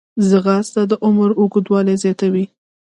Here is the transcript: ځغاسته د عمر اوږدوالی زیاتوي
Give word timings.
ځغاسته 0.29 0.81
د 0.91 0.93
عمر 1.05 1.29
اوږدوالی 1.39 1.95
زیاتوي 2.03 2.45